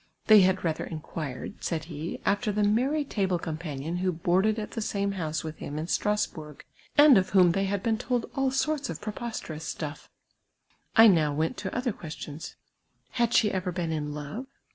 [0.25, 4.81] They had rather inquired, said he, after the merry tiible companion who boarded at the
[4.81, 6.61] same house with him in Strasburj;,
[6.97, 10.07] and of whom they had been told all sorts of preposterous stutt".
[10.95, 12.55] I now went to other questions:
[13.11, 14.47] Had she ever been in love